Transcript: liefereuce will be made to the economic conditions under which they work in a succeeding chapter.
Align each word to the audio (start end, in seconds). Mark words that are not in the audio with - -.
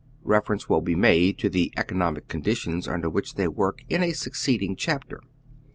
liefereuce 0.25 0.67
will 0.67 0.81
be 0.81 0.95
made 0.95 1.37
to 1.37 1.47
the 1.47 1.71
economic 1.77 2.27
conditions 2.27 2.87
under 2.87 3.07
which 3.07 3.35
they 3.35 3.47
work 3.47 3.83
in 3.87 4.01
a 4.01 4.13
succeeding 4.13 4.75
chapter. 4.75 5.21